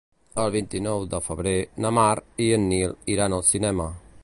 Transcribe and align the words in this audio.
El 0.43 0.47
vint-i-nou 0.53 1.03
de 1.11 1.19
febrer 1.25 1.53
na 1.85 1.93
Mar 1.99 2.09
i 2.47 2.47
en 2.59 2.67
Nil 2.73 2.99
iran 3.17 3.37
al 3.39 3.47
cinema. 3.51 3.91